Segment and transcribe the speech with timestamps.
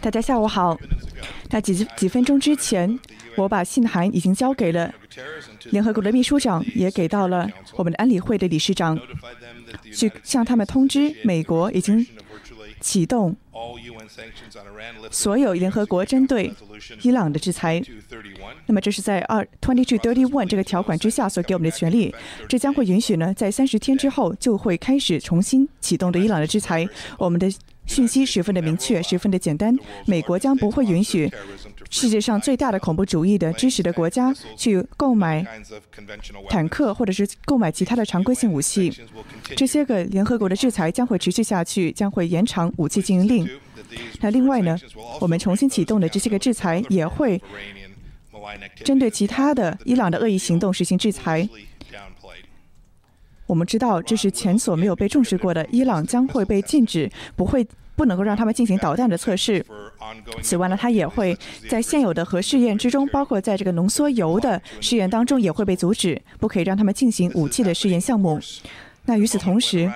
[0.00, 0.76] 大家下午好。
[1.50, 2.98] 那几几分钟之前，
[3.36, 4.92] 我把信函已经交给了
[5.70, 8.98] 联合国的秘书长，也给到了我们的安理会的理事长，
[9.92, 12.06] 去向他们通知，美国已经
[12.80, 13.36] 启动
[15.10, 16.52] 所有联合国针对
[17.02, 17.82] 伊朗的制裁。
[18.66, 22.14] 那么这是在二 twenty to thirty one 这个条款之下所给我们的权利，
[22.48, 26.88] 这将会允许呢，在三十天之后就会开始重新启动对伊朗的制裁。
[27.18, 27.52] 我们的。
[27.90, 29.76] 讯息十分的明确，十分的简单。
[30.06, 31.28] 美国将不会允许
[31.90, 35.44] 世界上最大的恐怖主义的支持的国家去购买
[36.48, 38.92] 坦克，或者是购买其他的常规性武器。
[39.56, 43.48] 这些个联合国的制裁将会持续下去，将会延长武器禁运令。
[44.20, 44.78] 那另外呢，
[45.20, 47.42] 我们重新启动的这些个制裁也会
[48.84, 51.48] 针对其他的伊朗的恶意行动实行制裁。
[53.50, 57.66] 我们知道这是前所没有被重视过的，伊朗将会被禁止，不会。
[57.96, 59.62] 不能够让他们进行导弹的测试。
[60.40, 61.36] 此外呢，它也会
[61.68, 68.40] 在现有的核试验之中，包括在这个浓缩铀的试验当中，也会被阻止，不可以让他们进行武器的试验项目。
[69.04, 69.90] 那与此同时，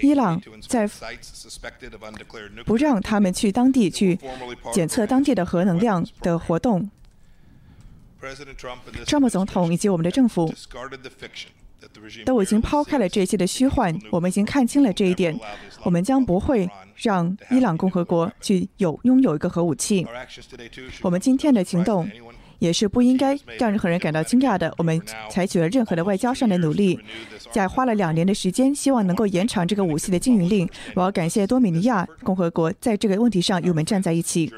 [0.00, 0.88] 伊朗在
[2.64, 4.18] 不让他们去当地去
[4.72, 6.88] 检测当地的核能量的活动。
[9.04, 10.50] 川普总统以及我们的政府。
[12.24, 15.38] 都已经抛开了这些的虚幻，我们已经看清了这一点。
[15.82, 20.06] 我们将不会让伊朗共和国去有拥有一个核武器。
[21.02, 22.10] 我们今天的行动
[22.58, 24.72] 也是不应该让任何人感到惊讶的。
[24.78, 26.98] 我们采取了任何的外交上的努力，
[27.50, 30.68] 在花了两年的时间，希望能够延长这个武器的禁运令。
[30.94, 34.52] 我要感谢多米尼亚共和国在这个问题上与我们站在一起。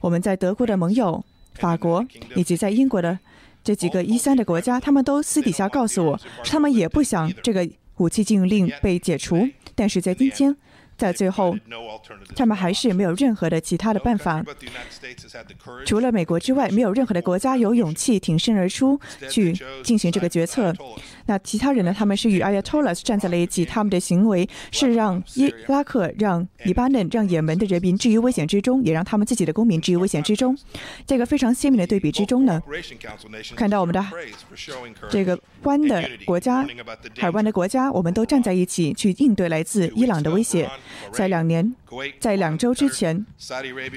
[0.00, 1.22] 我们在德国的盟友
[1.54, 3.18] 法国以及在英国的。
[3.62, 10.56] 这几个一三的国家，他们都私底下告诉我，他们也不想这个武器禁令被解除，但是在今天。
[11.00, 11.56] 在最后，
[12.36, 14.44] 他们还是没有任何的其他的办法。
[15.86, 19.00] 除了美国之外，没有任何的国家有勇气挺身而出
[19.30, 20.74] 去进行这个决策。
[21.24, 21.94] 那其他人呢？
[21.96, 30.54] 他们是与 Ayatollah 站在了一起，他们的行为是让伊拉克、让黎巴嫩、让也门的人民置于危险之中，也让他们自己的公民置于危险之中。
[31.06, 32.60] 这个非常鲜明的对比之中呢，
[33.56, 34.04] 看到我们的
[35.08, 36.66] 这个湾的国家、
[37.16, 40.68] 海湾的国家，我们都站在一起去应对来自伊朗的威胁。
[41.12, 41.74] 在两年，
[42.18, 43.24] 在两周之前，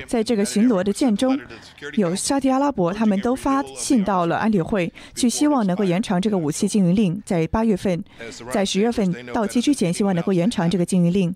[0.08, 1.40] 在这个巡逻的舰中，
[1.96, 8.04] 有沙特阿拉伯，他们都发信到了安理会，去希望能够延长这个武器禁运令，在八月份，
[8.52, 11.34] 在十月份到期之前，希望能够延长这个禁运令。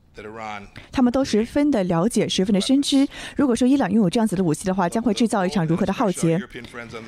[0.92, 6.42] 他们都十分的了解，十分的深知，如果说伊朗拥有这样子的武器的话，将会制造一场如何的浩劫。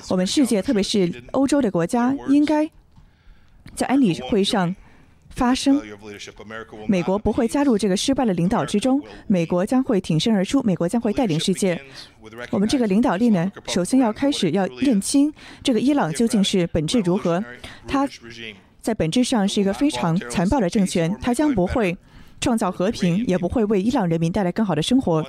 [0.09, 2.69] 我们世界，特别是欧洲的国家，应该
[3.75, 4.75] 在安理会上。
[5.35, 5.79] 发生，
[6.87, 11.79] 美国不会加入这个失败的领导之中，美国将会挺身而出，美国将会带领世界。
[12.49, 15.31] 我们这个领导力呢，首先要开始要认清
[15.63, 17.41] 这个伊朗究竟是本质如何。
[17.87, 18.09] 它
[18.81, 21.95] 在本质上是一个非常残暴的政权，它将不会
[22.41, 25.23] 创造和平，也不会为伊朗人民带来更好的生活。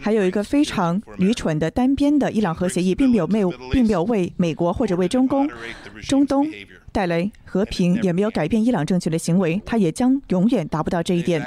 [0.00, 5.48] 还有一个非常愚蠢的单边的伊朗核协议，并没有没并没有为美国或者为中东、
[6.08, 6.46] 中东。
[6.92, 11.42] 带来和平，也没有改变伊朗政权的行为，他也将永远达不到这一点。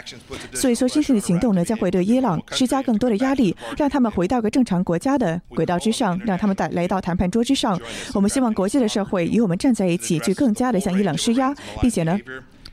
[0.51, 7.79] 所以说，新兴的行动呢，将会对伊朗施加更多的压力，让他们回到个正常国家的轨道之上，让他们带来到谈判桌之上。
[8.16, 12.19] 我们希望国际的社会与我们站在一起，去更加的向伊朗施压，并且呢，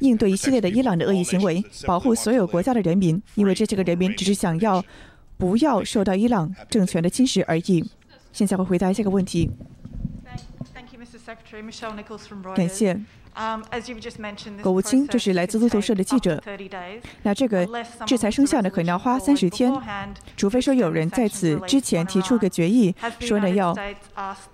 [0.03, 4.85] 应对一系列的伊朗的恶意行为，保护所有国家的人民，因为这些个人民只是想要
[5.39, 7.89] 不要受到伊朗政权的侵蚀而已。
[8.33, 9.51] 现在会回答这个问题。
[12.55, 13.01] 感谢。
[14.63, 16.43] 国务卿，这是来自路透社的记者。
[17.23, 17.67] 那这个
[18.07, 19.73] 制裁生效呢，可能要花三十天，
[20.37, 23.75] 除非说有人在此之前提出个决议，说呢要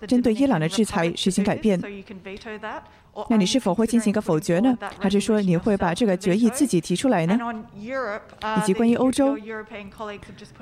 [0.06, 1.80] 针对伊朗的制裁实行改变。
[3.28, 4.76] 那你是否会进行一个否决呢？
[4.98, 7.38] 还是说你会把这个决议自己提出来呢？
[7.76, 9.36] 以及关于欧洲，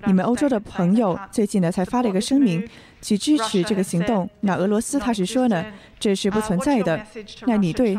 [0.06, 2.68] 你们欧洲的朋友最近呢才发了一个声明。
[3.02, 4.28] 去支持这个行动。
[4.40, 5.64] 那俄罗斯他是说呢，
[5.98, 7.00] 这是不存在的。
[7.46, 7.98] 那你对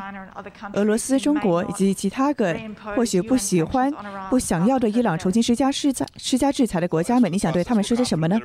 [0.74, 2.56] 俄罗斯、中国以及其他个
[2.96, 3.92] 或许不喜欢、
[4.30, 8.40] 不想要对伊朗重新施加施加施加制裁的国家们，你想对他们说些什么呢？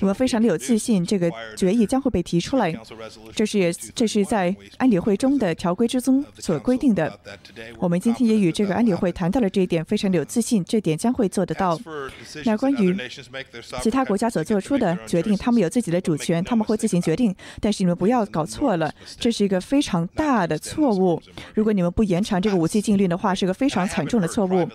[0.00, 2.74] 我们非常的有自信，这个决议将会被提出来。
[3.34, 7.18] 这是也这是在安理会中的条规之中所规定的。
[7.78, 11.78] 我们今天也与这个安理会谈到了这一点，非常的有自信，这点将会做得到。
[12.44, 12.94] 那关于
[13.80, 16.00] 其他国家所做出的决定，他们有自己的。
[16.00, 21.20] 主权他们会自行决定，但是你们不要搞错了，这是一个非常大的错误。
[21.54, 24.68] 如果你们不延长这个武器禁令的话，是个非常惨重的错误。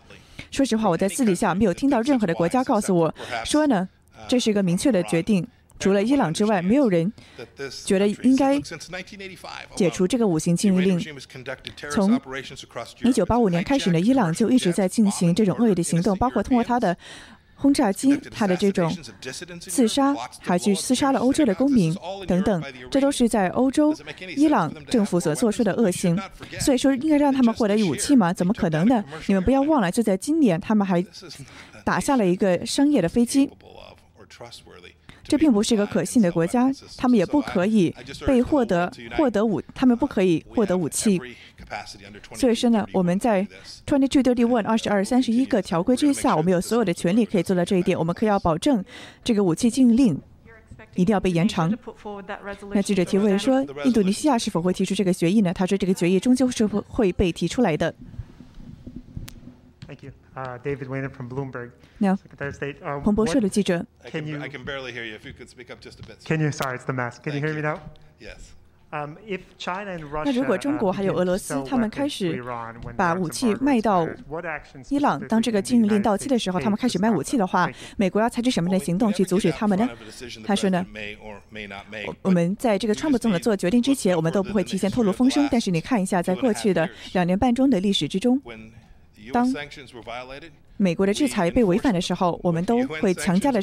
[0.51, 3.13] 说实话，我在私底下没有听到任何的国家告诉我
[3.43, 3.87] 说呢，
[4.27, 5.47] 这是一个明确的决定。
[5.77, 7.11] 除了伊朗之外，没有人
[7.85, 8.57] 觉得应该
[9.75, 11.15] 解除这个五星禁运令。
[11.91, 12.19] 从
[13.03, 16.95] 一九八五年开始呢，伊朗就一直在进行这种恶意的行动，包括通过他的。
[17.55, 18.95] 轰炸机，他的这种
[19.59, 21.95] 刺杀，还去刺杀了欧洲的公民
[22.27, 23.95] 等等，这都是在欧洲
[24.35, 26.19] 伊朗政府所做出的恶行。
[26.59, 28.33] 所以说，应该让他们获得武器吗？
[28.33, 29.03] 怎么可能呢？
[29.27, 31.03] 你们不要忘了，就在今年，他们还
[31.83, 33.49] 打下了一个商业的飞机。
[35.27, 37.93] 这并不是一个可信的国家，他们也不可以
[38.25, 41.19] 被获得获得武，他们不可以获得武器。
[42.33, 43.45] 所以说呢，我们在
[43.85, 47.97] twenty two thirty one 二十二三十一个条规之下，我们有所有的权利可以做到这一点。
[47.97, 48.83] 我们可以要保证
[49.23, 50.19] 这个武器禁令
[50.93, 51.75] 一定要被延长。
[52.71, 55.53] 那记者提问说，印度尼西亚是否会提出这个决议呢？
[55.53, 57.93] 他说，这个决议终究是会被提出来的。
[59.87, 60.11] Thank you.
[60.35, 61.71] Uh, David Weiner from Bloomberg.
[61.99, 62.17] No.
[62.17, 62.75] Secretary of State.
[62.83, 63.85] Um, 彭博社的记者。
[64.11, 64.37] Can you?
[64.39, 65.15] I can barely hear you.
[65.15, 66.25] If you could speak up just a bit.
[66.25, 66.51] Can you?
[66.51, 67.23] Sorry, it's the mask.
[67.23, 67.79] Can you hear me now?
[68.19, 68.51] Yes.
[70.23, 72.41] 那如果中国还有俄罗斯，他们开始
[72.95, 74.07] 把武器卖到
[74.89, 79.89] 伊朗，当这个禁运令到期的时候，他们开始卖武器的话，美国要采取什么样的行动去阻止他们呢？
[80.45, 80.85] 他说呢，
[82.21, 85.45] 我们在这个川普总统做决定之前，我们都不会提前透露风声。
[85.51, 88.41] 但是你看一下，在过去的两年半中的历史之中，
[89.31, 89.47] 当
[90.77, 93.61] 美国的制裁被违反的时候，我们都会强加的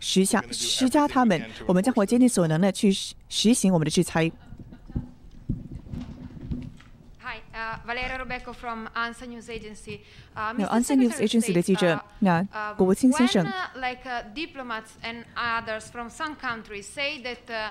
[0.00, 2.92] 施加施加他们，我们将会竭尽所能的去
[3.28, 4.30] 实行我们的制裁。
[7.86, 10.00] Valeria Rebecca from ANSA News Agency.
[10.58, 12.42] 有 ANSA News Agency 的记者，那
[12.76, 13.46] 国务卿先生。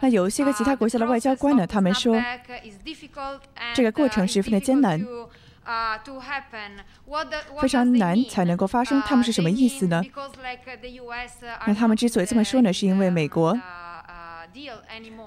[0.02, 2.20] 那有一些个其他国家的外交官呢，他们说
[3.76, 5.00] 这个过程十分的艰难，
[7.62, 9.02] 非常难才能够发生。
[9.02, 10.02] 他们是什么意思呢？
[11.68, 13.58] 那他们之所以这么说呢，是因为美国。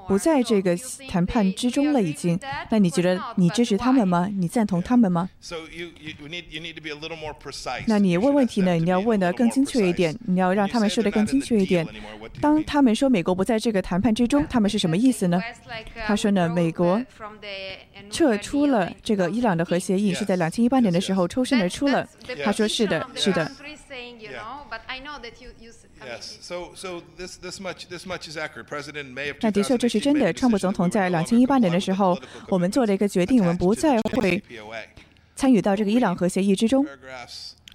[0.07, 0.77] 不在这个
[1.09, 2.39] 谈判之中了，已经。
[2.69, 4.29] 那你觉得你支持他们吗？
[4.31, 5.31] 你赞同他们吗？
[7.87, 8.75] 那你问问题呢？
[8.75, 11.87] 你要问的更精确一点，你要让他们说的更精确一点。
[12.39, 15.41] 当他们说美国不在这个谈判之中，他们是什么意思呢？
[16.07, 17.03] 他说呢，美国
[18.11, 22.09] 撤出了这个伊朗的核协议，是在两千一八年的时候抽身而出了。
[22.45, 23.51] 他说是的，是的。
[29.41, 30.33] 那的确，这是真的。
[30.33, 34.43] 川普总统在两千一八年的时候，我们做了一个决定，我们不再会
[35.37, 36.87] 参与到这个伊朗核协议之中。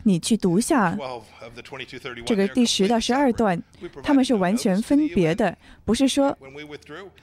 [0.04, 0.98] 你去读一下
[2.26, 3.62] 这个第十到十二段，
[4.02, 6.38] 他们是完全分别的，不是说。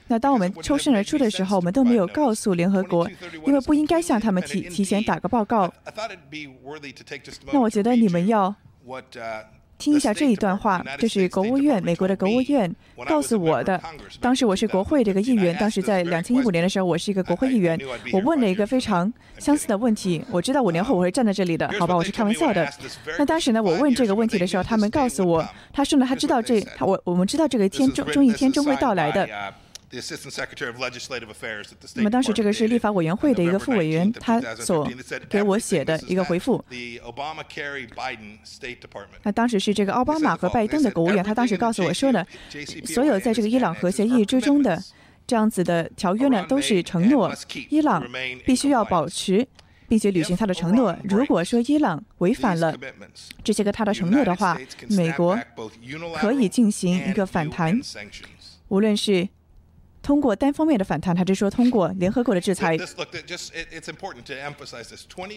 [0.07, 3.09] 那当我们抽身而出的时候，我们都没有告诉联合国，
[3.45, 5.73] 因为不应该向他们提提前打个报告。
[7.51, 8.55] 那我觉得你们要。
[9.77, 12.73] 听一下这一段话，这是国务院，美国的国务院
[13.05, 13.79] 告诉我的。
[14.19, 17.79] 当时我是国会这个议员，当时在两千一五年的时候，我是一个国会议员。
[18.11, 21.95] 我问了一个非常相似的问题，我知道五年后我会站在这里的，好吧？
[21.95, 22.67] 我是开玩笑的。
[23.19, 29.29] 那当时呢，我问这个问题的时候，他们告诉我，他说呢，他知道这，他我我们知道这个天终终一天终会到来的。
[31.95, 34.85] 那么当时这个是立法委员会的一个副委员，他所
[35.29, 36.61] 给我写的一个回复。
[39.23, 42.25] 那当时是这个奥巴马和拜登的国务院，他当时告诉我说呢，
[42.85, 44.77] 所有在这个伊朗核协议之中的
[45.25, 47.33] 这样子的条约呢，都是承诺
[47.69, 48.05] 伊朗
[48.45, 49.47] 必须要保持
[49.87, 50.93] 并且履行他的承诺。
[51.05, 52.75] 如果说伊朗违反了
[53.41, 55.39] 这些个他的承诺的话，美国
[56.15, 57.79] 可以进行一个反弹，
[58.67, 59.29] 无论是。
[60.07, 62.77] 通过单方面的反弹，还是说通过联合国的制裁？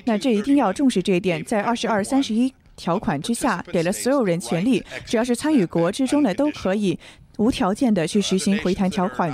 [0.04, 6.96] 那这一定要重视这一点，在二十二、三十一条款之下，给了所有人权利，只要是参与国之中的都可以。
[7.40, 9.32] 无条件的去实行回弹条款。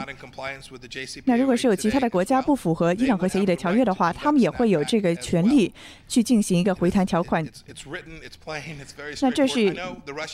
[1.25, 5.73] 那如果是有其他的国家不符合伊朗核协议的条约的话，他们也会有这个权利
[6.07, 7.45] 去进行一个回弹条款。
[9.21, 9.77] 那这是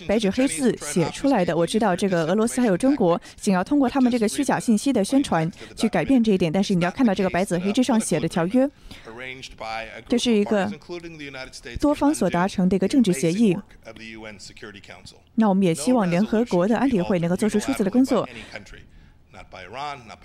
[0.06, 1.56] 白纸黑字写出来的。
[1.56, 8.68] 我知道这个俄罗斯还有中国想要通过他们这个虚假信息的宣传去改变这一点，但是你要看到这个白纸黑字上写的条约，
[10.06, 10.70] 这是一个
[11.80, 13.56] 多方所达成的一个政治协议。
[15.36, 18.28] 那我们也希望联合国的安理会能够做出出色的工作。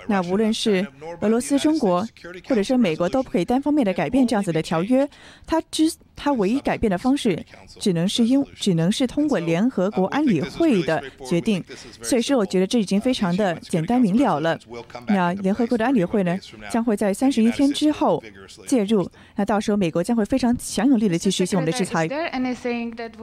[0.08, 0.86] 那无论是
[1.22, 2.06] 俄罗斯、中国，
[2.48, 5.08] 或者说美国，都不可以单方面的改变这样子的条约。
[5.46, 7.42] 它之它唯一改变的方式，
[7.80, 11.64] 只能是因只能是通过联合国安理会的决定。
[12.02, 14.60] 所以说，我觉得这已经非常的简单明了了。
[15.08, 16.38] 那联合国的安理会呢，
[16.72, 18.22] 将会在三十一天之后
[18.66, 19.08] 介入。
[19.36, 22.08] 那到时候，美国将会非常强有力的去实行我们的制裁。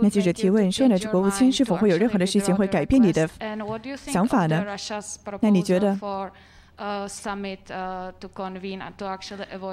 [0.00, 3.28] 那记者提问说呢，国务卿是否会有任何的事情会改变你的
[4.06, 4.64] 想法呢？
[5.40, 5.98] 那你觉得？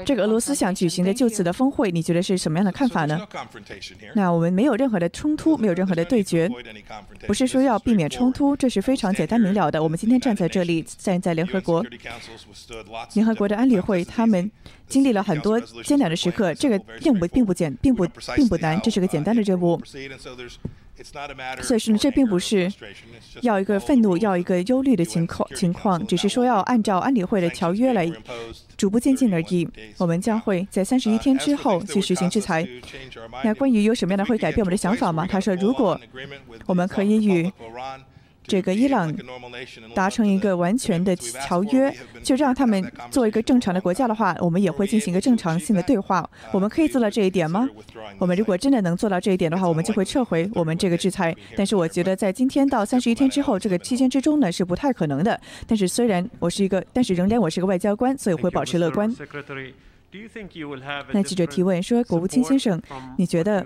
[0.06, 3.20] 这个俄罗斯想举行的就此的峰会，你觉得是什么样的看法呢？
[4.14, 6.48] 那我们没有任何的冲突，没有任何的对决，
[7.26, 9.82] 不是说要避免冲突，这是非常简单明了的。
[9.82, 11.84] 我们今天站在这里，站在联合国，
[13.14, 14.52] 联合国的安理会，他们
[14.88, 18.06] 经历了很多艰难的时刻，这个任务并不简，并不
[18.36, 19.82] 并不难，这是个简单的任务。
[21.62, 22.72] 所以说呢，这并不是
[23.42, 28.12] 要一个愤怒、要一个忧虑的情况情况，只是说要按照安理会的条约来
[28.78, 29.68] 逐步渐进而已。
[29.98, 32.68] 我们将会在三十一天之后去实行制裁。
[33.44, 35.26] 那关于有什么样的会改变我们的想法吗？
[35.26, 36.00] 他说，如果
[36.66, 37.52] 我们可以与
[38.44, 39.14] 这个伊朗
[39.94, 41.94] 达成一个完全的条约，
[42.24, 46.28] 就让他们做一个正常的国家的话，我们也会进行一个正常性的对话。
[46.52, 47.70] 我们可以做到这一点吗？
[48.18, 51.36] 我们如果真的能做到这一点的话，我们就会撤回我们这个制裁。
[51.56, 55.40] 但是我觉得在今天到三十一天之后这个期间之中呢，是不太可能的。
[55.68, 59.14] 但是虽然我是一个，但是仍然我是个外交官，所以会保持乐观。
[61.14, 62.82] 那记者提问说：“国务卿先生，
[63.18, 63.66] 你觉得？”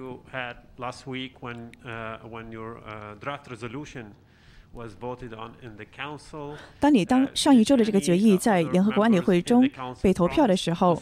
[6.79, 9.69] 当你当上一周的这个决议在联合国安理会中
[10.01, 11.01] 被投票的时候，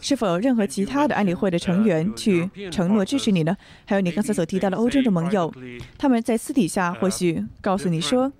[0.00, 3.56] 是否有任何其他的安理会的成员去承诺支持你呢？
[3.84, 5.52] 还有你刚才所提到的欧洲的盟友，
[5.98, 8.32] 他们在私底下或许告诉你说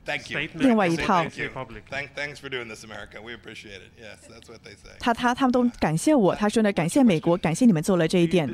[0.55, 1.25] 另外一套。
[4.99, 8.49] 他他他们都感谢我，他说呢，感谢美国，感谢你们做了这一点。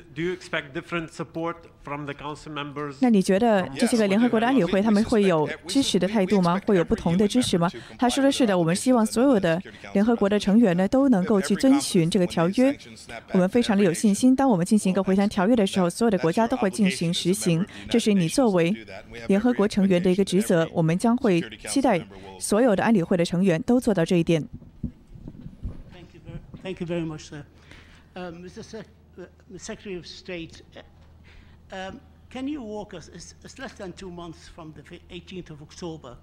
[3.00, 6.61] 那你觉得这些个联合国的安理会他们会有支持的态度吗？
[6.66, 7.71] 会有不同的支持吗？
[7.99, 9.61] 他说的是的，我们希望所有的
[9.92, 12.76] 联合国的成员呢都能够去遵循这个条约。
[13.32, 17.64] 我们非常的有信心，当我们进行一个回谈条约的时候，所有的国家都会进行实行。
[17.88, 18.75] 这是你作为
[19.28, 20.68] 联合国成员的一个职责。
[20.73, 22.00] 我们将会期待
[22.38, 24.47] 所有的安理会的成员都做到这一点。
[26.62, 27.44] Thank you very much, sir.
[28.14, 28.85] Mr.
[29.59, 30.62] Secretary of State.
[32.33, 33.11] Can you walk us?
[33.15, 36.17] It's less than two months from the 18th of October.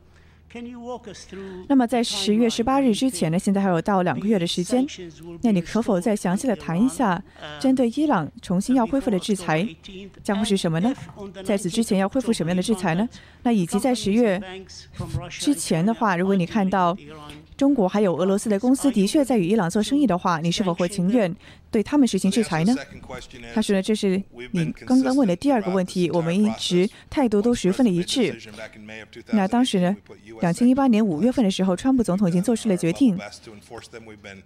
[0.52, 1.66] Can you walk us through?
[1.70, 3.38] 那么在十月十八日之前呢？
[3.38, 4.84] 现在还有到两个月的时间。
[5.44, 7.24] 那你可否再详细的谈一下，
[7.60, 9.68] 针对伊朗重新要恢复的制裁
[10.24, 10.92] 将会是什么呢？
[11.44, 13.08] 在此之前要恢复什么样的制裁呢？
[13.44, 14.42] 那以及在十月
[15.30, 16.98] 之前的话，如果你看到。
[17.60, 21.36] 中国还有俄罗斯的公司的确在与伊朗做生意的话，你是否会情愿
[21.70, 22.74] 对他们实行制裁呢？
[23.54, 26.10] 他说呢，这是你刚刚问的第二个问题。
[26.12, 28.34] 我们一直态度都十分的一致。
[29.32, 29.94] 那当时呢，
[30.40, 33.20] 两千一八年五月份的时候，川普总统已经做出了决定，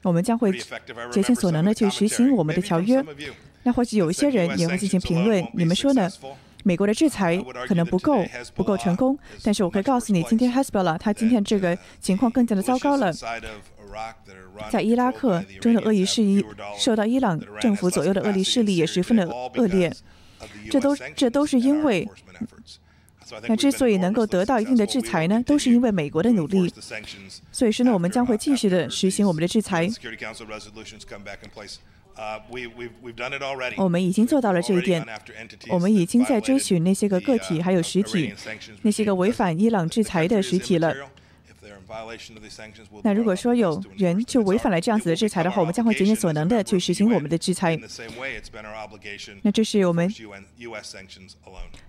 [0.01, 0.51] 我们将会
[1.11, 3.05] 竭尽所能的去实行我们的条约。
[3.61, 6.09] 那或许有一些人也会进行评论，你们说呢？
[6.63, 8.23] 美国的制裁可能不够，
[8.55, 9.17] 不够成功。
[9.43, 13.13] 但是我可以告诉你，今天 Hezbollah 他今天这个情况更加的糟糕了。
[14.71, 16.43] 在伊拉克中的恶意势力，
[16.79, 19.93] 受到伊朗政府左右的恶劣势力也十分的恶劣。
[20.69, 22.09] 这都这都是因为，
[23.47, 26.73] 那之所以能够得到一定的制裁呢，都是因为美国的努力。
[27.51, 29.87] 所以说呢，我们将会继续的实行我们的制裁。
[33.77, 35.05] 我们已经做到了这一点。
[35.69, 38.33] 我们已经在追寻那些个个体还有实体，
[38.83, 40.93] 那些个违反伊朗制裁的实体了。
[43.03, 47.79] 那如果说有人就违反了这样子的制裁的话，我们将会竭尽所能的去实行我们的制裁。
[49.41, 50.11] 那这是我们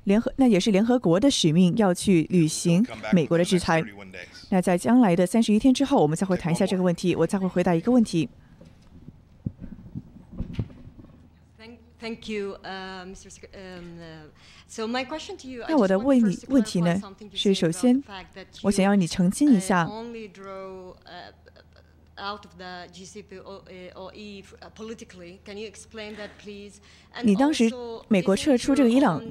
[0.05, 3.83] 联合，那也是联合国的使命，要去履行美国的制裁。
[4.51, 8.29] 那在将来的三十一天之后，我们再会谈一下这个问题，我再会回答一个问题。
[12.05, 13.31] Thank you, Mr.
[14.69, 15.65] So my question to you.
[15.67, 17.01] 那我的问你问题呢
[17.33, 18.05] 是，首先，
[18.63, 19.91] 我想要你澄清一下。
[27.23, 27.73] 你当时
[28.09, 29.25] 美国撤出这个伊朗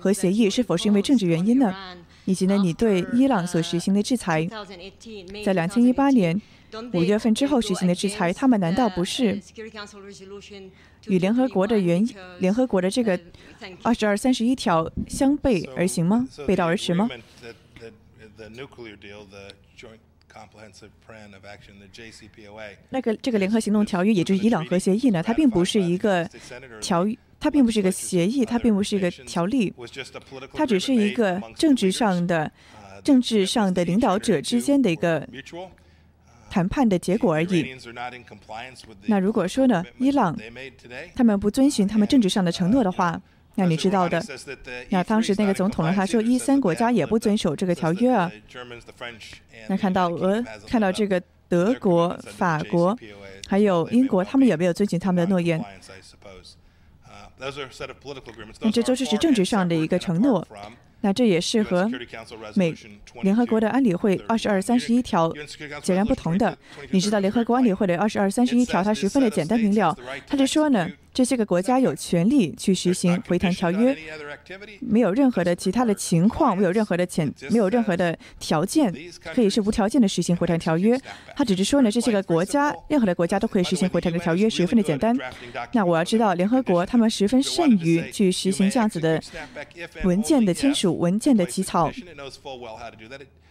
[0.00, 1.72] 核协议，是否是因为政治原因呢？
[2.24, 4.44] 以及呢，你对伊朗所实行的制裁，
[5.44, 6.42] 在两千一八年。
[6.92, 9.40] 五月份之后实行的制裁，他们难道不是
[11.06, 12.06] 与联合国的原
[12.38, 13.18] 联合国的这个
[13.82, 16.28] 二十二三十一条相背而行吗？
[16.46, 17.08] 背道而驰吗？
[22.90, 26.28] 那个这个联合行动条约，也就是伊朗核协议呢，它并不是一个
[26.80, 27.06] 条，
[27.38, 29.72] 它并不是一个协议，它并不是一个条例，
[30.52, 32.50] 它只是一个政治上的、
[33.02, 35.28] 政治上的领导者之间的一个
[36.50, 37.74] 谈判的结果而已。
[39.06, 40.36] 那如果说呢，伊朗
[41.14, 43.18] 他们不遵循他们政治上的承诺的话，
[43.54, 44.22] 那你知道的，
[44.90, 48.30] 那当时那个总统呢，他说伊三国家也不遵守这个条约啊。
[49.68, 52.96] 那看到俄，看到这个德国、法国，
[53.48, 55.62] 还有英国，他们也没有遵循他们的诺言。
[58.62, 60.46] 那这都是是政治上的一个承诺。
[61.02, 61.90] 那这也是和
[62.54, 62.74] 美
[63.22, 65.32] 联合国的安理会二十二三十一条
[65.82, 66.56] 截然不同的。
[66.90, 70.88] 你知道联合国安理会的二十二三十一条，它十分的简单明了，它是说呢。
[71.12, 73.96] 这些个国家有权利去实行回谈条约，
[74.80, 78.94] 没有任何的其他的情况，没有任何的前，没有任何的条件，
[79.34, 80.98] 可以是无条件的实行回谈条约。
[81.34, 85.16] 他只是说呢，这些个国家，任何的国家都可以实行回谈的条约，十分的简单。
[85.72, 89.20] 那我要知道，联合国他们十分善于去实行这样子的
[90.04, 91.90] 文件的签署、文件的起草。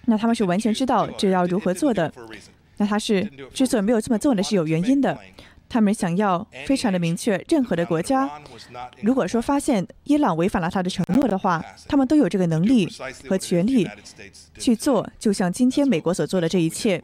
[0.05, 2.11] 那他们是完全知道这要如何做的。
[2.77, 5.19] 那他是之所以没有这么做呢，是有原因的。
[5.69, 8.27] 他们想要非常的明确，任何的国家，
[9.01, 12.89] 如果说发现伊朗违反了他的承诺的话，他们都有这个能力
[13.29, 13.88] 和权利
[14.57, 17.01] 去做，就像今天美国所做的这一切，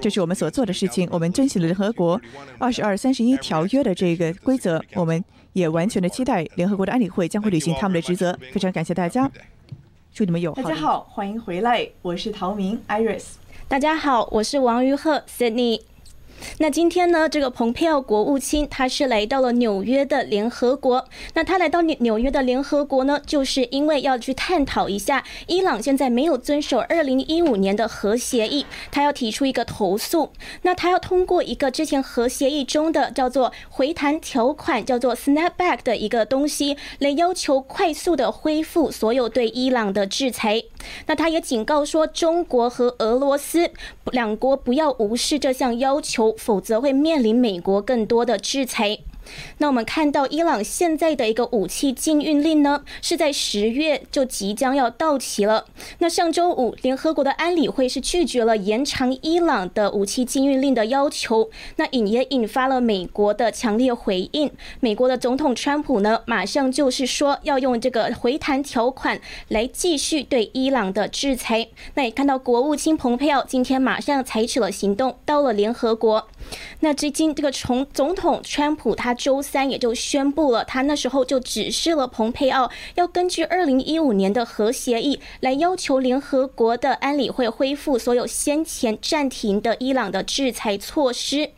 [0.00, 1.08] 这是我们所做的事情。
[1.10, 2.20] 我们遵循了联合国
[2.58, 8.38] 二十二三十一条约的这个规则，我们也完全的期待联合国的安理会将会履行他们的职责。
[8.52, 9.28] 非常感谢大家，
[10.12, 10.52] 祝你们有。
[10.52, 13.24] 大家好，欢迎回来，我是陶明 Iris。
[13.66, 15.80] 大家好，我是王于鹤 Sydney。
[16.58, 21.06] 那今天呢，这个蓬佩奥国务卿他是来到了纽约的联合国。
[21.34, 30.30] 那他来到纽纽约的联合国呢，就是因为要去探讨一下伊朗现在没有遵守二零一五年的核协议，他要提出一个投诉。
[30.62, 40.62] 那他要通过一个之前核协议中的叫做回弹条款，叫做 snapback 的一个东西，来要求快速的恢复所有对伊朗的制裁。
[41.06, 43.70] 那他也警告说，中国和俄罗斯
[44.12, 46.33] 两国不要无视这项要求。
[46.36, 48.98] 否则会面临美国更多的制裁。
[49.58, 55.64] 那我们看到伊朗现在的一个武器禁运令呢，是在十月就即将要到期了。
[55.98, 64.50] 那上周五，联合国的安理会是拒绝了延长伊朗的武器禁运令的要求，那引也引发了美国的强烈回应。
[64.80, 71.68] 美国的总统川普呢，马上就是说要用这个回弹条款来继续对伊朗的制裁。
[71.94, 76.28] 那也看到国务卿蓬佩奥今天马上采取了行动，到了联合国。
[76.80, 79.13] 那至今这个从总统川普他。
[79.14, 91.50] 周三也就宣布了，他那时候就指示了蓬佩奥，要根据二零一五年的核协议来要求联合国的安理会恢复所有先前暂停的伊朗的制裁措施。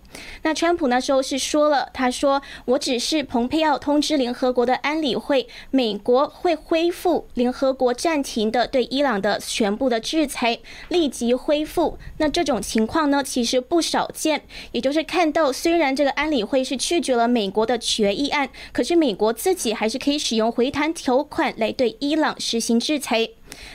[0.43, 11.99] 那川普那时候是说了，他说：“我只是蓬佩奥通知联合国的安理会，美国会恢复联合国暂停的对伊朗的全部的制裁，立即恢复。
[12.19, 14.43] 那这种情况呢，其实不少见。
[14.73, 23.31] 也就是看到，虽然这个安理会是拒绝了美国的决议案，可是美国自己还是可以使用回弹条款来对伊朗实行制裁。”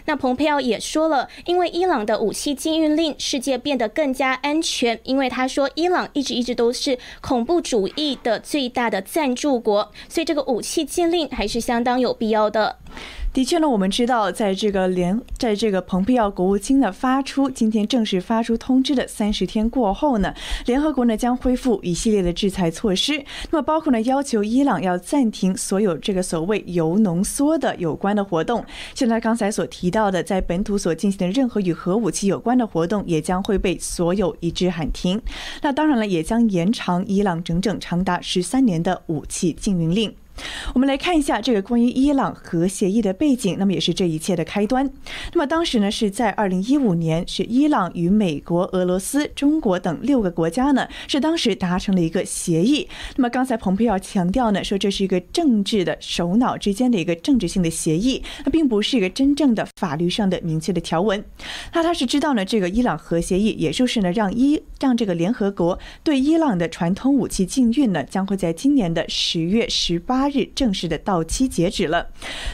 [0.06, 5.00] 那蓬佩奥也说了，因为伊朗的武器禁运令，世界变得更加安全。
[5.04, 12.78] 因为他说，伊朗一直一直都是恐怖主义的最大的赞助国，所以这个武器禁令还是相当有必要的。
[13.34, 20.34] 的确呢，我们知道，在这个联，在这个蓬佩奥国务卿呢发出今天正式发出通知的三十天过后呢，
[20.66, 23.24] 联合国呢将恢复一系列的制裁措施。
[23.50, 28.66] 那么包括呢要求伊朗要暂停所有这个所谓铀浓缩的有关的活动。
[28.94, 35.22] 现在刚才所提到的，在本土所进行的任何与核武器有关的活动，也将会被所有一致喊停。
[35.62, 40.14] 那当然了，也将延长伊朗整整长达十三年的武器禁运令。
[40.74, 44.90] 我们来看一下这个关于伊朗核协议的背景，那么也是这一切的开端。
[45.34, 52.88] 那么当时呢是在二零一五年，是伊朗与美国、俄罗斯、中国等六个国家呢是当时达成了一个协议。
[53.18, 61.24] 那么刚才蓬佩奥强调呢说这是一个政治的首脑之间的一个政治性的协议，那并不是一个真正的法律上的明确的条文。
[61.74, 70.21] 那他是知道呢这个伊朗核协议，也就是呢让伊让这个联合国对伊朗的传统武器禁运呢将会在今年的十月十八。
[70.22, 72.06] 八日正式的到期截止了。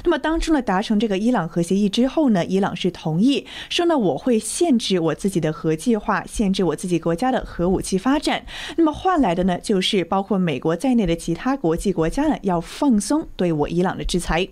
[0.06, 8.46] 那么当初呢，达成这个伊朗核协议之后呢，伊朗是同意说呢，我会限制我自己的核计划，限制我自己国家的核武器发展。
[8.78, 14.48] 那么换来的呢，就是包括美国在内的其他国际国家呢，要放松对我伊朗的制裁。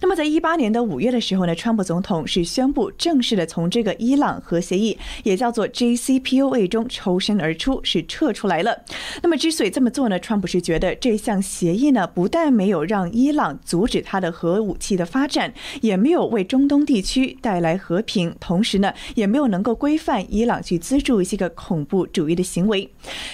[0.00, 8.84] 那么，在一八年的五月的时候呢，川普总统是宣布正式的从这个伊朗核协议，也叫做 JCPOA 中抽身而出，是撤出来了。
[9.22, 22.90] 那么，之所以这么做呢，川普是觉得这项协议呢，不但没有让伊朗阻止他的核武器的发展，也没有为中东地区带来和平，同时呢，也没有能够规范伊朗去资助一些个恐怖主义的行为。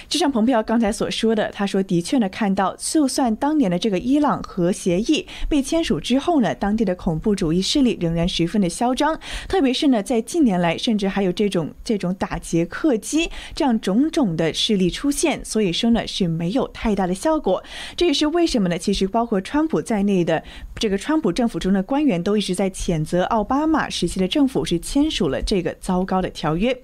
[0.07, 17.63] 就像蓬佩奥刚才所说的，他说，的确呢，看到就算当年的这个伊朗核协议被签署之后呢，当地的恐怖主义势力仍然十分的嚣张，特别是呢，在近年来，甚至还有这种这种打劫客机这样种种的势力出现，所以说呢是没有太大的效果。
[17.95, 18.77] 这也是为什么呢？
[18.77, 20.43] 其实包括川普在内的
[20.75, 26.77] 这个川普政府中的官员都一直在谴责奥巴马时期的政府是签署了这个糟糕的条约。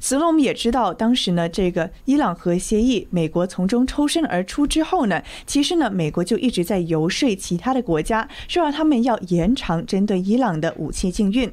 [0.00, 11.52] 此外，我们也知道，当时呢，这个伊朗核协议，美国从中抽身而出之后呢，其实呢，美国就一直在游说其他的国家，说让他们要延长针对伊朗的武器禁运。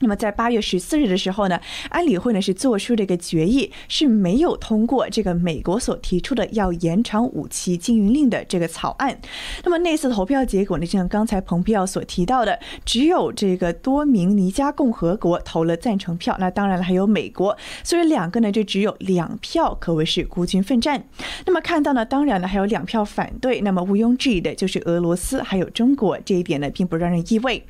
[0.00, 9.18] 那么在八月十四日的时候呢，安理会呢是做出这个决议，是没有通过这个美国所提出的要延长武器禁运令的这个草案。
[9.64, 21.02] 那么那次投票结果呢，就像刚才蓬佩奥所提到的，只有这个多名尼加共和国投了赞成票，那当然了还有美国，所以两个呢就只有两票，可谓是孤军奋战。
[21.44, 27.60] 那么看到呢，当然了还有两票反对，那么毋庸置疑的就是俄罗斯还有中国，这一点呢并不让人意外。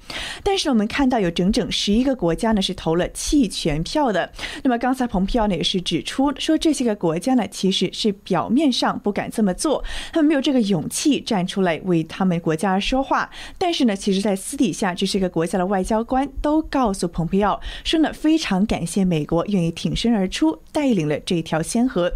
[0.42, 2.17] 但是我们看到有整整十一个。
[2.18, 4.30] 国家呢是投了弃权票的。
[4.62, 13.30] 那么刚才蓬佩奥呢也是指出说，这些个国家呢其实是表面上不敢这么做，他们没有这个勇气站出来为他们国家说话。
[13.56, 22.12] 但是呢，其实，在私底下，这些个国家的外交官都告诉蓬佩奥说呢，非常感谢美国愿意挺身而出，带领了这条先河。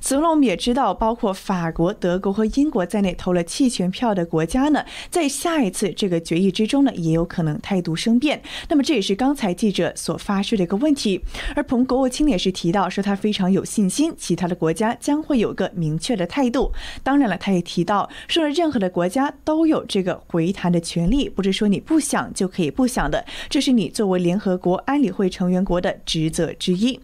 [0.00, 8.42] 此外，我们也知道，包括法国、德国和英国在内投了弃权票的国家呢，在下一次这个决议之中呢，也有可能态度生变。
[8.68, 11.20] 那么，这也是刚才记者所发出的一个问题。
[11.56, 16.70] 而彭国务卿也是提到说，他非常有信心，其他的国家将会有个明确的态度。
[17.02, 27.00] 当然了，他也提到说了，任何的国家都有这个回弹的权利，不是说你不想就可以不想的，这是你作为联合国安理会成员国的职责之一。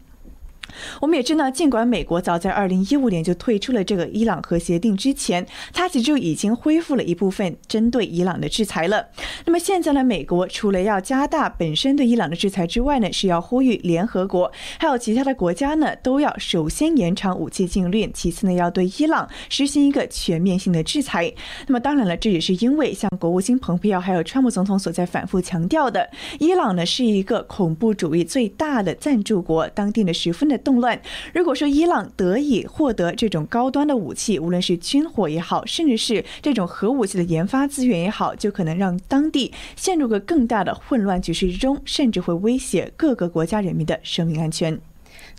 [1.00, 9.08] 我们也知道，尽管美国早在二零一五年就退出了这个伊朗核协定之前，它其实就已经恢复了一部分针对伊朗的制裁了。
[9.44, 21.32] 那么现在呢，美国除了要加大本身对伊朗的制裁之外呢，是要呼吁联合国还有其他的国家呢，都要首先延长武器禁令，其次呢，要对伊朗实行一个全面性的制裁。
[21.66, 30.59] 那么当然了，这也是因为像国务卿蓬佩奥还有川普总统所在反复强调的，伊朗呢是一个恐怖主义最大的赞助国，当地呢十分的。
[30.60, 31.00] 动乱。
[31.34, 44.78] 如果说伊朗得以获得这种高端的武器，无论是军火也好，甚至是这种核武器的研发资源也好，就可能让当地陷入个更大的混乱局势之中，甚至会威胁各个国家人民的生命安全。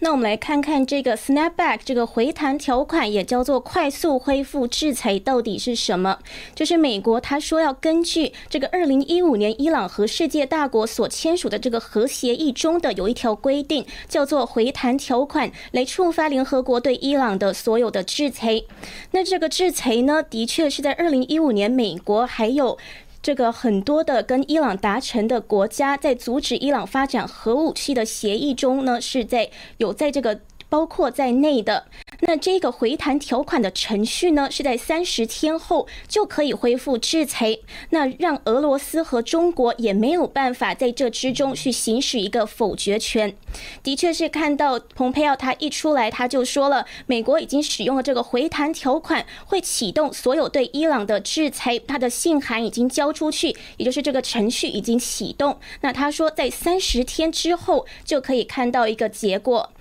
[0.04, 6.18] 那我们来看看这个 snapback 这个回弹条款，也叫做快速恢复制裁，到底是什么？
[6.56, 18.64] 就是美国他说要根据这个二零一五年伊朗和世界大国所签署的这个核协议中的有一条规定，叫做回弹条款，来触发联合国对伊朗的所有的制裁。
[19.12, 22.80] 那这个制裁呢，的确是在二零一五年美国还有。
[23.22, 30.40] 这个很多的跟伊朗达成的国家在阻止伊朗发展核武器的协议中呢，是在有在这个。
[30.70, 31.84] 包括在内的
[32.22, 37.58] 那这个回弹条款的程序呢，是在三十天后就可以恢复制裁。
[37.90, 43.36] 那让俄罗斯和中国也没有办法在这之中去行使一个否决权。
[43.84, 51.78] 的确是看到蓬佩奥他一出来，他就说了，美国已经使用了这个回弹条款，会启动所有对伊朗的制裁。
[51.80, 55.60] 他的信函已经交出去，也就是这个程序已经启动。
[55.82, 59.72] 那他说，在三十天之后就可以看到一个结果。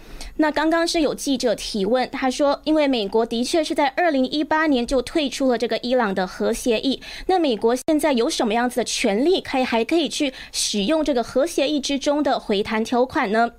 [0.41, 13.51] 那刚刚是有记者提问，他说，因为美国的确是在二零一八年就退出了这个伊朗的核协议，那美国现在有什么样子的权利，可以还可以去使用这个核协议之中的回弹条款呢？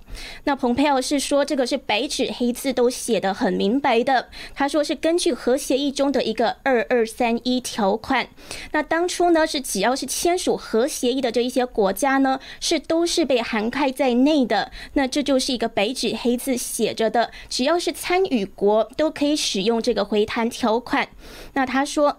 [0.43, 4.29] 那蓬佩奥是说，这个是白纸黑字都写的很明白的。
[4.53, 8.27] 他说是根据核协议中的一个二二三一条款。
[8.71, 14.71] 那当初呢，是只要是签署核协议的这一些国家呢，是都是被涵盖在内的。
[14.93, 21.09] 那这就是一个白纸黑字写着的，只要是参与国都可以使用这个回弹条款。
[21.53, 22.17] 那他说。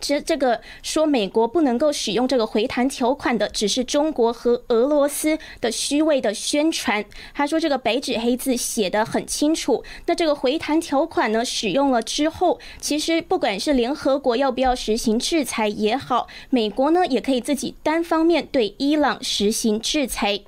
[0.00, 7.04] 这这个说美国不能够使用这个回弹条款的，只是中国和俄罗斯的虚伪的宣传。
[7.34, 9.84] 他说这个白纸黑字写的很清楚。
[10.06, 20.40] 那这个回弹条款呢，使用了之后，其实不管是联合国要不要实行制裁也好，美国呢也可以自己单方面对伊朗实行制裁。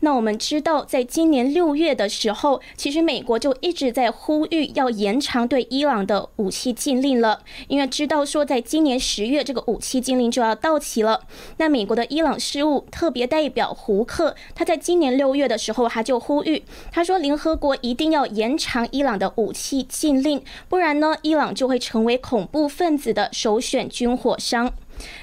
[0.00, 11.22] 那我们知道，在今年六月的时候，其实美国就一直在呼吁要延长对伊朗的武器禁令了，因为知道说，在今年十月这个武器禁令就要到期了。
[11.56, 24.72] 那美国的伊朗事务特别代表胡克，他在今年六月的时候，他就呼吁，他说，联合国一定要延长伊朗的武器禁令，不然呢，伊朗就会成为恐怖分子的首选军火商。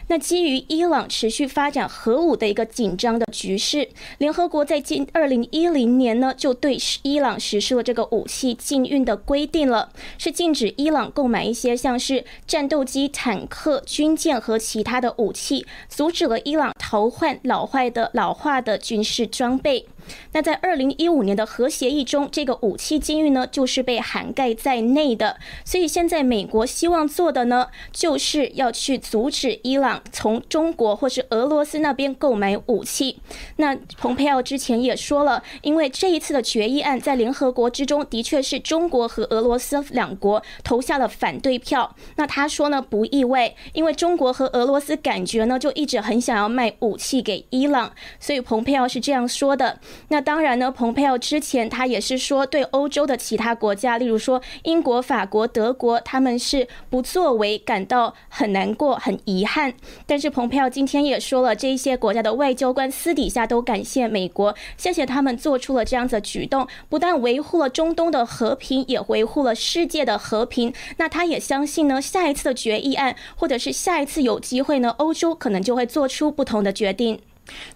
[0.07, 19.87] 那基于伊朗持续发展核武的一个紧张的局势，联合国在近二零一零年呢，就对伊朗实施了这个武器禁运的规定了，是禁止伊朗购买一些像是战斗机、坦克、军舰和其他的武器，阻止了伊朗淘换老坏的老化的军事装备。
[20.31, 25.37] 那在二零一五年的核协议中，这个武器禁运呢，就是被涵盖在内的。
[25.63, 33.19] 所以现在美国希望做的呢，就是要去阻止伊朗从中国或是俄罗斯那边购买武器。
[33.57, 41.95] 那蓬佩奥之前也说了，因为这一次的决议案在联合国之中，的确是中国和俄罗斯两国投下了反对票。
[42.15, 47.91] 那他说呢，不意外，因为中国和俄罗斯感觉呢，就一直很想要卖武器给伊朗。
[48.19, 49.79] 所以蓬佩奥是这样说的。
[50.09, 59.73] 那当然呢，蓬佩奥之前他也是说，对欧洲的其他国家，例如说英国、法国、德国，他们是不作为感到很难过、很遗憾。
[60.05, 70.73] 但是蓬佩奥今天也说了，这一些国家的外交官私底下都感谢美国，谢谢他们做出了这样子的举动，不但维护了中东的和平，也维护了世界的和平。
[70.97, 77.19] 那他也相信呢，下一次的决议案，或者是下一次有机会呢，欧洲可能就会做出不同的决定。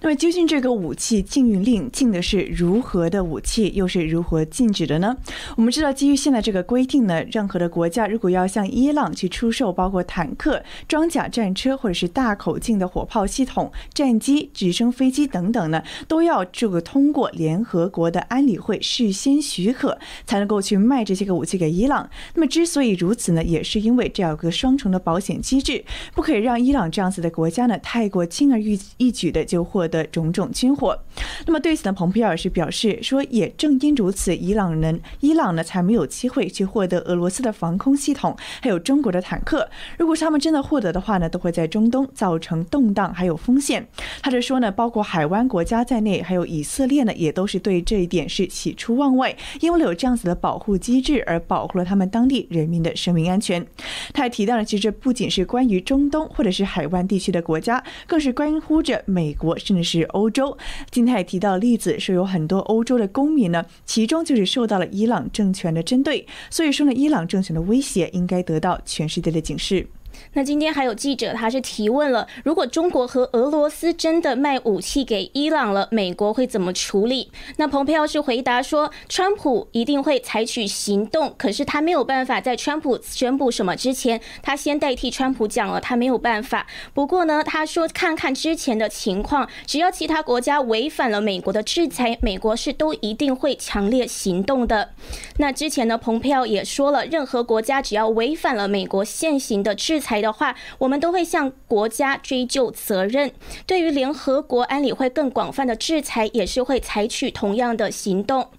[0.02, 5.16] 那么究竟这个武器禁运令禁的是如何的武器，又是如何禁止的呢？
[5.56, 22.10] 我们知道，基于现在这个规定呢，任何的国家如果要向伊朗去出售包括坦克、装甲战车或者是大口径的火炮系统、战机、直升飞机等等呢，都要这个通过联合国的安理会事先许可，才能够去卖这些个武器给伊朗。
[22.34, 29.59] 那么之所以如此呢，也是因为这有个双重的保险机制，不可以让伊朗这样子的国家呢，太过轻而易易举的就。
[29.64, 30.98] 获得种种军火，
[31.46, 39.70] 那么对此呢，蓬佩奥是表示说，也正因如此，伊朗人伊朗呢才没有机会去获得俄罗斯的防空系统，还有中国的坦克。
[39.98, 43.88] 如果是他们真的获得的话呢，都会在中东造成动荡还有风险。
[44.22, 53.66] 他就说呢，包括海湾国家在内，还有以色列呢，也都是对这一点是喜出望外，因为有这样子的保护机制而保护了他们当地人民的生命安全。
[54.14, 59.49] 他还提到了，其实这不仅是关于中东或者是海湾地区的国家，更是关乎着美国。
[59.58, 60.58] 甚至是欧洲，
[60.92, 69.88] 今天也提到例子，说有很多欧洲的公民呢，其中就是受到了伊朗政权的针对，所以说呢，伊朗政权的威胁应该得到全世界的警示。
[70.34, 77.32] 那今天还有记者，他是提问了：如果中国和俄罗斯真的卖武器给伊朗了，美国会怎么处理？
[77.58, 86.68] 那蓬佩奥是回答说，川普一定会采取行动，可是他没有办法在川普宣布什么之前，他先代替川普讲了，他没有办法。
[86.94, 94.90] 不过呢，他说看看之前的情况，只要其他国家违反了美国的制裁，美国是都一定会强烈行动的。
[95.38, 103.32] 那之前呢，蓬佩奥也说了，任何国家只要违反了美国现行的制裁的话，我们都会向国家追究责任。
[103.66, 108.50] 对于联合国安理会更广泛的制裁，也是会采取同样的行动。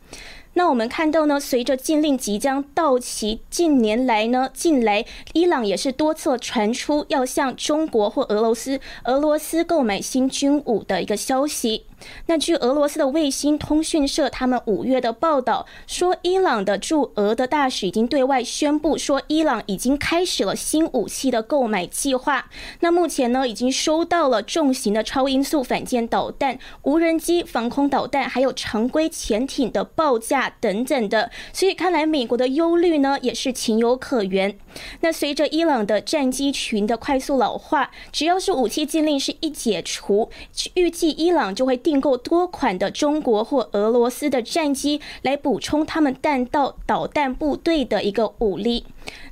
[0.55, 11.85] 那我们看到呢，随着禁令即将到期，近年来呢，近来伊朗也是多次传出要向中国或俄罗斯俄罗斯购买新军武的一个消息。
[12.27, 22.51] 那据俄罗斯的卫星通讯社，他们五月的报道说，伊朗的驻俄的大使已经对外宣布说，伊朗已经开始了新武器的购买计划。
[22.81, 31.31] 那目前呢，已经收到了重型的超音速反舰导弹、无人机、防空导弹，还有常规潜艇的报价等等的。
[31.53, 34.57] 所以看来，美国的忧虑呢，也是情有可原。
[35.01, 40.31] 那随着伊朗的战机群的快速老化，只要是武器禁令是一解除，
[40.75, 48.85] 预计伊朗就会订购多款的中国或俄罗斯的战机，来补充他们弹道导弹部队的一个武力。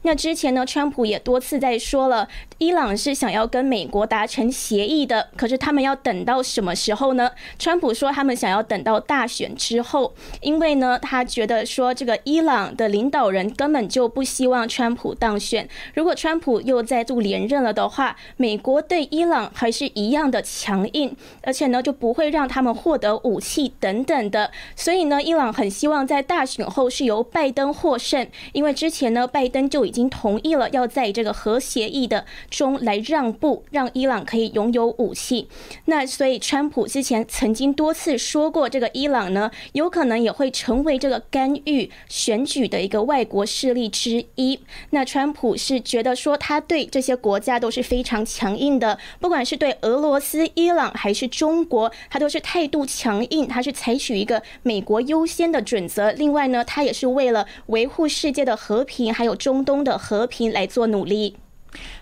[0.02, 7.30] 那之前呢，川普也多次在说了，伊朗是想要跟美国达成协议的，可是他们要等到什么时候呢？
[7.58, 15.68] 川普说他们想要等到大选之后，因为呢，他觉得说这个伊朗的领导人根本就不希望川普当选。
[15.94, 24.50] 如果川普又再度连任了的话，美国对伊朗还是一样的强硬，而且呢就不会让他们获得武器等等的。
[24.76, 35.48] 所以呢，伊朗很希望在大选后是由拜登获胜，因为之前呢，拜登就已经同意了要在这个核协议的中来让步，让伊朗可以拥有武器。
[35.86, 44.60] 那所以，川普之前曾经多次说过，这个伊朗呢，有可能也会成为这个干预选举的一个外国势力之一。
[44.90, 56.12] 那川普是觉得说，他对这些国家都是非常强硬的，不管是对俄罗斯、伊朗还是中国，他都是态度强硬，他是采取一个美国优先的准则。
[56.12, 61.36] 另外呢，他也是为了维护世界的和平，还有中中东的和平来做努力。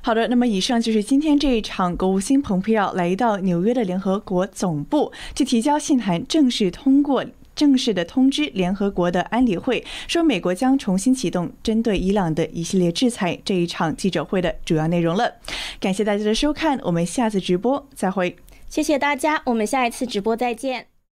[0.03, 13.39] 好的，那么以上就是今天这一场国务卿蓬佩奥来到纽约的联合国总部，去提交信函，正式通过正式的通知联合国的安理会，说美国将重新启动针对伊朗的一系列制裁。
[13.45, 15.35] 这一场记者会的主要内容了。
[15.81, 18.37] 感谢大家的收看，我们下次直播再会。
[18.69, 20.96] 谢谢大家，我们下一次直播再见。